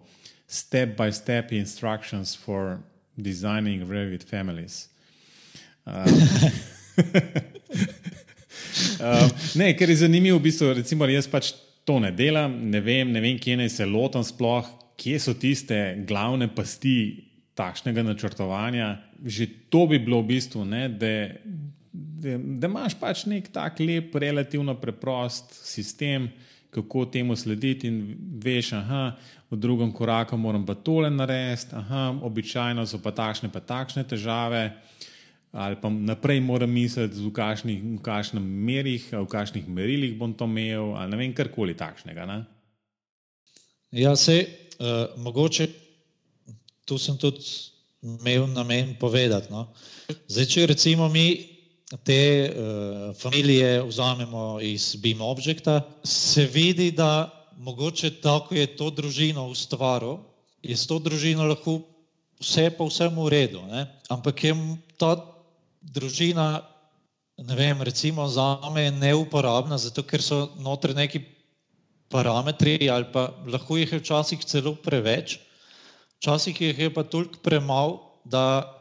[0.48, 2.78] step by step instructions for
[3.18, 4.90] designing Revit families.
[5.86, 5.94] Uh,
[9.00, 11.54] uh, ne, ker je zanimivo, v bistvu, recimo, jaz pač
[11.86, 14.68] to ne delam, ne vem, ne vem kje naj se lotam sploh,
[15.00, 17.26] kje so tiste glavne pasti
[17.58, 18.98] takšnega načrtovanja.
[19.26, 21.14] Že to bi bilo v bistvu, ne, da
[22.22, 26.30] da, da imaš pač nek tak lep, relativno preprost sistem,
[26.70, 29.16] kako temu slediti, in veš, da
[29.50, 31.76] v drugem koraku moram pa tole narediti,
[32.22, 34.70] običajno so pa takšne, pa takšne težave.
[35.50, 41.10] Ali pa naprej moram misliti, v kakšnem merih, v kakšnih merilih bom to imel, ali
[41.10, 42.28] ne vem, karkoli takšnega.
[42.30, 42.44] Ne?
[43.98, 45.68] Ja, se uh, mogoče
[46.90, 47.46] tu sem tudi
[48.02, 49.54] imel namen povedati.
[49.54, 49.68] No?
[50.28, 51.26] Zdaj, če recimo mi
[51.98, 59.48] te uh, familije vzamemo iz BIM objekta, se vidi, da mogoče tako je to družino
[59.50, 60.18] ustvaril,
[60.62, 61.80] je s to družino lahko
[62.40, 63.88] vse pa vsem v redu, ne?
[64.10, 64.54] ampak je
[64.98, 65.18] ta
[65.82, 66.62] družina,
[67.40, 71.24] ne vem, recimo za me neuporabna, zato ker so notri neki
[72.10, 75.40] parametri ali pa lahko jih je včasih celo preveč,
[76.20, 78.79] včasih jih je pa toliko premalo, da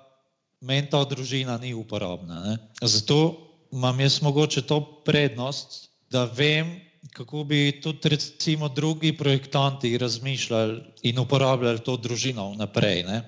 [0.61, 2.43] meni ta družina ni uporabna.
[2.45, 2.57] Ne?
[2.83, 3.37] Zato
[3.73, 6.81] imam jaz mogoče to prednost, da vem,
[7.15, 13.03] kako bi tudi recimo drugi projektanti razmišljali in uporabljali to družino naprej.
[13.07, 13.23] Ne?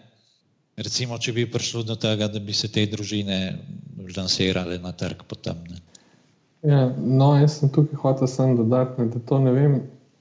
[0.77, 3.59] Recimo, če bi prišlo do tega, da bi se te družine
[4.17, 5.61] lansirale na trg potem.
[5.69, 5.81] Ne?
[6.63, 9.81] Ja, no, jaz sem tukaj hotel samo dodati, da to ne vem.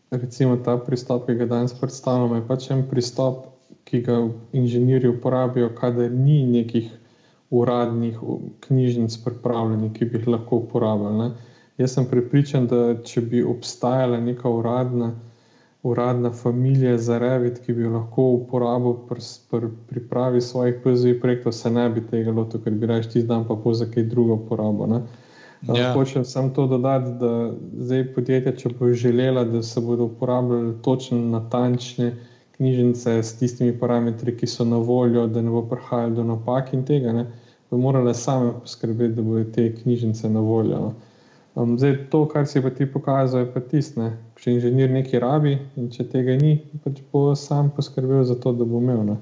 [0.10, 3.44] Recimo ta pristop, ki ga danes predstavljamo, je pač en pristop,
[3.86, 4.16] ki ga
[4.58, 6.90] inženirji uporabijo, kadar ni nekih
[7.50, 8.20] uradnih
[8.68, 11.18] knjižnic pripravljenih, ki bi jih lahko uporabljali.
[11.18, 11.32] Ne.
[11.78, 15.14] Jaz sem prepričan, da če bi obstajala neka uradna,
[15.84, 21.56] uradna familija za Revit, ki bi jo lahko uporabil pri, pri pripravi svojih PZI projektov,
[21.56, 24.42] se ne bi tega lotil, ker bi reči, ti dan pa po za kaj drugo
[24.42, 24.90] uporabo.
[25.68, 25.94] Ja.
[25.94, 27.32] Hočem samo to dodati, da
[27.80, 32.14] zdaj podjetja, če bo želela, da se bodo uporabljali točno natančne
[32.60, 36.84] knjižnice s tistimi parametri, ki so na voljo, da ne bo prihajalo do napak in
[36.86, 37.26] tega, ne,
[37.72, 40.80] bo morale same poskrbeti, da bodo te knjižnice na voljo.
[40.90, 40.94] No.
[41.56, 45.56] Um, zdaj, to, kar si pa ti pokazal, je pa tisto, če inženir nekaj rabi
[45.80, 49.02] in če tega ni, pač bo sam poskrbel za to, da bo imel.
[49.08, 49.18] Ne.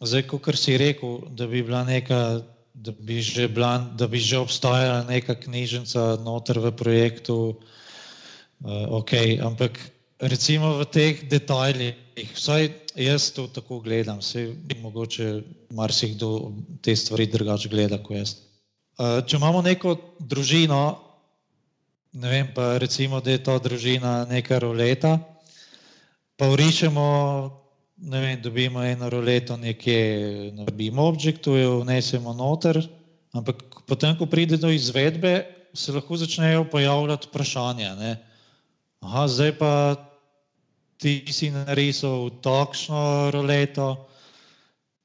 [0.00, 2.40] Zdaj, kot si rekel, da bi bila neka.
[2.80, 3.18] Da bi,
[3.52, 9.76] bila, da bi že obstajala neka knjižnica noter v projektu, uh, okay, ampak
[10.22, 11.98] recimo v teh detajlih,
[12.34, 16.52] vsaj jaz to tako gledam, se mogoče marsikdo
[16.82, 18.34] te stvari drugače gleda kot jaz.
[19.00, 20.82] Če imamo neko družino,
[22.12, 25.18] ne vem pa recimo, da je ta družina neka roleta,
[26.36, 27.06] pa urišemo,
[28.10, 32.82] ne vem, dobimo eno roleto nekje na BIM objektu, jo vnesemo noter,
[33.32, 35.44] ampak potem, ko pride do izvedbe,
[35.74, 37.94] se lahko začnejo pojavljati vprašanja.
[37.94, 38.16] Ne?
[39.00, 39.70] Aha, zdaj pa
[41.00, 44.06] ti si narisal takšno roleto,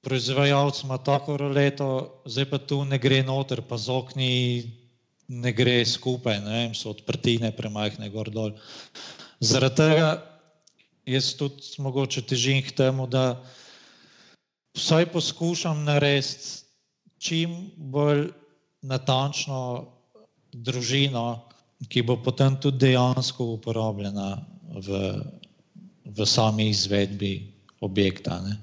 [0.03, 4.33] proizvajalec ima tako roleto, zdaj pa tu ne gre noter, pa z okni
[5.27, 8.53] ne gre skupaj, ne vem, so odprtine premajhne gor dol.
[9.39, 10.09] Zaradi tega
[11.07, 13.39] jaz tudi mogoče težim k temu, da
[14.77, 16.65] vsaj poskušam narediti
[17.17, 18.29] čim bolj
[18.85, 19.87] natančno
[20.53, 21.47] družino,
[21.89, 24.27] ki bo potem tudi dejansko uporabljena
[24.85, 25.01] v,
[26.05, 28.41] v sami izvedbi objekta.
[28.41, 28.55] Ne?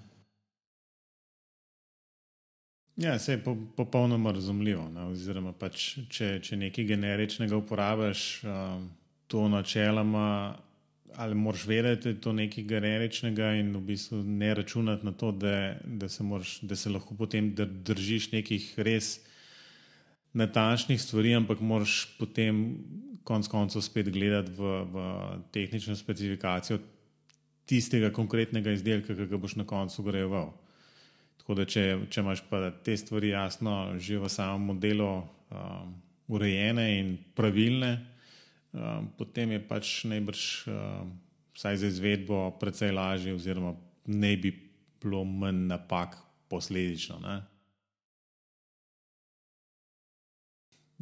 [2.97, 4.89] Ja, vse je po, popolnoma razumljivo.
[4.89, 5.07] Ne?
[5.11, 8.91] Oziroma, pač, če, če nekaj generičnega uporabiš, um,
[9.27, 10.59] to načeloma
[11.17, 15.33] ali moraš vedeti, da je to nekaj generičnega in v bistvu ne računati na to,
[15.33, 19.19] da, da, se, moraš, da se lahko potem držiš nekih res
[20.33, 22.63] natančnih stvari, ampak moraš potem
[23.25, 25.05] konec koncev spet gledati v, v
[25.53, 26.79] tehnično specifikacijo
[27.67, 30.53] tistega konkretnega izdelka, ki ga boš na koncu greval.
[31.43, 35.95] Tako da, če, če imaš pa te stvari jasno že v samem modelu um,
[36.31, 37.93] urejene in pravilne,
[38.73, 41.17] um, potem je pač najbrž, um,
[41.59, 43.75] vsaj za izvedbo, precej lažje, oziroma
[44.07, 44.55] ne bi
[45.03, 46.15] bilo manj napak
[46.49, 47.19] posledično.
[47.19, 47.41] Ne?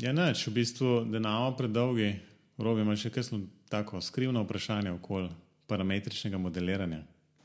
[0.01, 2.15] Ja, neč, v bistvu, da imamo predolgi,
[2.57, 5.29] robi ima še kakšno tako skrivno vprašanje okoli
[5.71, 7.01] parametričnega modeliranja.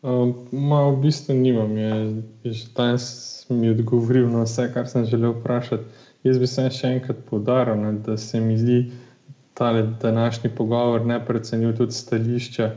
[0.06, 1.94] Uh, ma, v bistvu nimam, je,
[2.44, 3.06] je že danes
[3.50, 6.04] mi odgovoril na vse, kar sem želel vprašati.
[6.26, 8.80] Jaz bi se še enkrat podaril, ne, da se mi zdi
[9.56, 9.72] ta
[10.02, 12.72] današnji pogovor ne predcenjuje tudi stališča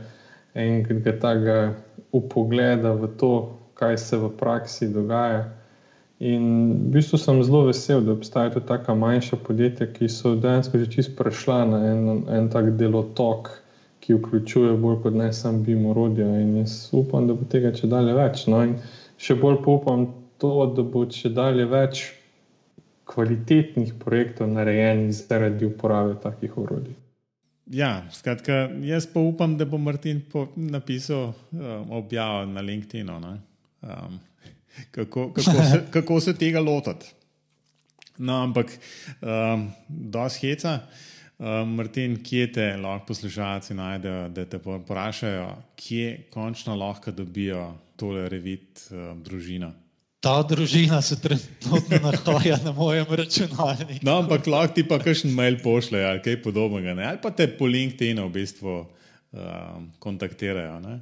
[0.53, 1.73] enega
[2.11, 5.49] upogleda v to, kaj se v praksi dogaja.
[6.19, 10.77] In v bistvu sem zelo vesel, da obstajajo tudi tako manjša podjetja, ki so dejansko
[10.77, 13.49] že čisto prešla na en, en tak delotok,
[13.99, 16.27] ki vključuje bolj kot ne samo BIM urodja.
[16.41, 18.45] In jaz upam, da bo tega če dalje več.
[18.51, 18.77] No, in
[19.19, 20.07] še bolj upam
[20.39, 22.05] to, da bo če dalje več
[23.09, 26.95] kvalitetnih projektov narejenih zaradi uporabe takih urodij.
[27.69, 30.23] Ja, skratka, jaz pa upam, da bo Martin
[30.55, 33.17] napisal um, objavo na LinkedIn-u.
[33.81, 34.19] Um,
[34.91, 37.13] kako, kako, se, kako se tega lotiti.
[38.17, 38.73] No, ampak,
[39.21, 40.79] um, je heca,
[41.39, 45.47] um, Martin, kje te lahko poslušalci najdejo, da te vprašajo,
[45.79, 49.71] kje končno lahko dobijo tole revit um, družina.
[50.19, 54.03] Ta družina se trenutno nahaja na mojem računalniku.
[54.03, 57.07] No, ampak lahko ti pa kakšen mail pošlje ali kaj podobnega, ne?
[57.13, 60.79] ali pa te po LinkedIn-u v bistvu um, kontaktirajo.
[60.83, 60.99] Ne?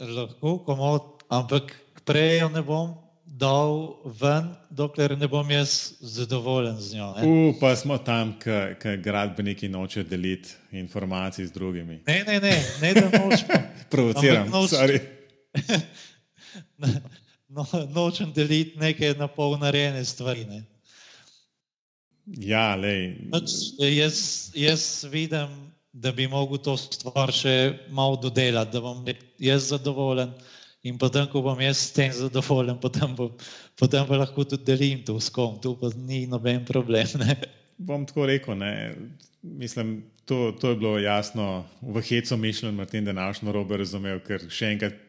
[0.00, 1.74] Lahko, komod, ampak
[2.08, 2.94] prej ne bom
[3.26, 7.08] dal ven, dokler ne bom jaz zadovoljen z njo.
[7.10, 12.00] Uh, pa smo tam, ker gradbeniki nočejo deliti informacij z drugimi.
[12.06, 13.60] Ne, ne, ne, ne da nočemo.
[13.90, 14.70] Provociram, noč...
[17.48, 20.44] no, nočem deliti neke na pol narejene stvari.
[20.44, 20.62] Ne.
[22.26, 22.74] Ja,
[23.30, 29.04] Noč, jaz, jaz vidim, da bi lahko to stvar še malo dodelati, da bom
[29.38, 30.32] jaz zadovoljen.
[30.86, 33.32] In potem, ko bom jaz s tem zadovoljen, potem, bo,
[33.78, 37.08] potem pa lahko tudi delim to s kom, tu pa ni noben problem.
[37.22, 37.38] Ne?
[37.76, 38.72] Bom tako rekel, ne.
[39.42, 44.46] mislim, to, to je bilo jasno, v hecu mišljen, Martin, da naš narobe razumel, ker
[44.50, 45.02] še enkrat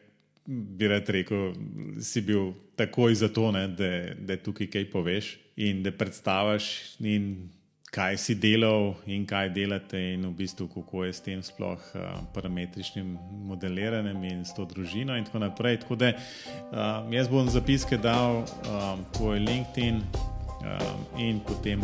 [0.48, 1.52] bi rad rekel,
[2.00, 6.70] si bil takoj za to, ne, da, da tukaj kaj poveš in da predstaviš
[7.04, 7.48] in
[7.90, 12.20] kaj si delal in kaj delate, in v bistvu kako je s tem sploh uh,
[12.34, 13.16] parametričnim
[13.48, 15.80] modeliranjem in s to družino, in tako naprej.
[15.84, 21.82] Tako da um, jaz bom zapiske dal um, tvoj LinkedIn um, in potem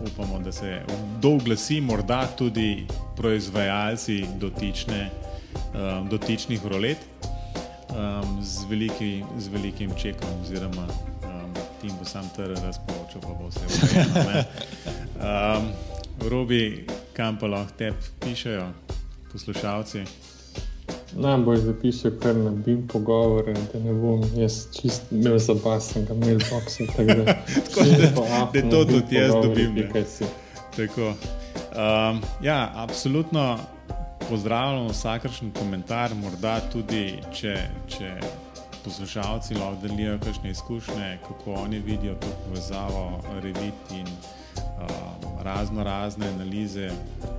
[0.00, 0.80] upamo, da se
[1.20, 5.10] doglasi, morda tudi proizvajalci dotične,
[5.74, 6.98] um, dotičnih rolet
[7.92, 11.09] um, z, veliki, z velikim čekom oziroma
[11.80, 14.44] tim bo sam ter razporočal, pa bo vse vse.
[15.20, 15.68] Um,
[16.30, 18.66] Robi, kam pa lahko te pišejo
[19.32, 20.04] poslušalci?
[21.16, 26.38] Najbolj zapišem, kar ne bi pogovor, da ne bom jaz čist imel zabasen, ga imel
[26.50, 26.90] boxing.
[26.96, 29.76] Tako da, da to tudi jaz dobim.
[30.76, 31.14] Tako.
[31.70, 33.58] Um, ja, absolutno
[34.28, 37.56] pozdravljam vsakršen komentar, morda tudi, če,
[37.88, 38.10] če
[38.84, 46.28] poslušalci lahko delijo kakšne izkušnje, kako oni vidijo to povezavo, revit in uh, razno razne
[46.28, 46.90] analize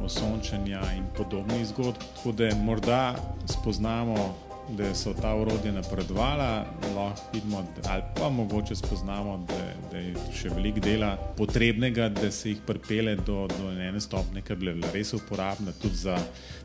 [0.04, 1.98] osončanja in podobnih zgodb.
[2.16, 3.16] Tako da morda
[3.46, 4.36] spoznamo,
[4.70, 6.66] da so ta urodja napredovala,
[6.96, 12.50] lahko vidimo, ali pa mogoče spoznamo, da, da je še veliko dela potrebnega, da se
[12.50, 16.18] jih pripele do, do ene stopne, ki bi bile res uporabne tudi za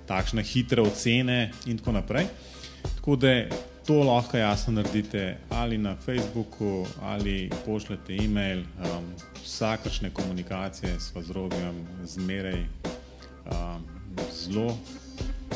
[0.07, 2.29] takšne hitre ocene in tako naprej.
[2.97, 3.33] Tako da
[3.87, 8.59] to lahko jasno naredite ali na Facebooku, ali pošljete e-mail.
[8.59, 9.05] Um,
[9.45, 13.85] vsakršne komunikacije s Vazrobijem zmeraj um,
[14.33, 14.77] zelo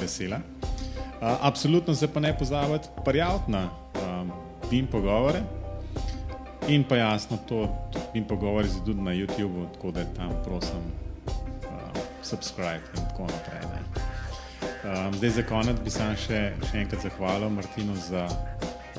[0.01, 0.37] vesela.
[0.37, 4.31] Uh, absolutno se pa ne pozabite prijaviti na um,
[4.71, 5.43] BIM pogovore.
[6.69, 10.83] In pa jasno, to BIM pogovori se tudi na YouTubu, tako da tam prosim,
[11.27, 13.61] uh, subscribe in tako naprej.
[13.61, 14.00] Ne.
[14.85, 16.39] Um, zdaj, za konec bi se še,
[16.71, 18.25] še enkrat zahvalil Martinu za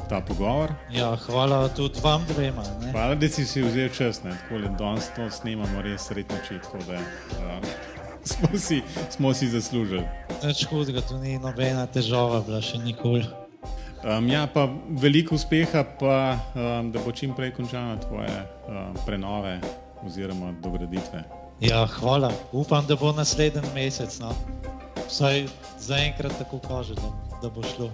[0.09, 0.75] ta pogovor.
[0.93, 2.61] Ja, hvala tudi vam dvema.
[2.83, 2.91] Ne?
[2.91, 7.65] Hvala, da si si vzel čas, tako da danes to snemamo res srednjo čitko, um,
[8.23, 10.05] smo, si, smo si zaslužili.
[10.43, 13.25] Nič hudega, tu ni nobena težava, bila še nikoli.
[14.05, 14.69] Um, ja, pa
[15.01, 18.37] veliko uspeha, pa um, da bo čim prej končana tvoje
[18.69, 19.57] um, prenove
[20.05, 21.40] oziroma dograditve.
[21.61, 22.31] Ja, hvala.
[22.51, 24.19] Upam, da bo naslednji mesec.
[24.19, 24.33] No.
[25.07, 25.45] Vsaj
[25.79, 27.85] zaenkrat tako kaže, da, da bo šlo.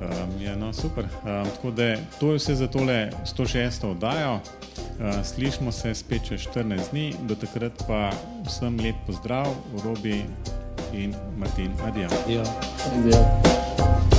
[0.00, 1.04] Um, ja, no, super.
[1.04, 3.86] Um, tako da to je vse za tole 106.
[3.86, 4.34] oddajo.
[4.34, 8.10] Uh, slišmo se spet čez 14 dni, do takrat pa
[8.46, 9.46] vsem lep pozdrav,
[9.84, 10.24] Robi
[10.92, 11.72] in Martin.
[11.86, 12.08] Adijo.
[12.28, 12.42] Ja.
[12.92, 14.15] Adijo.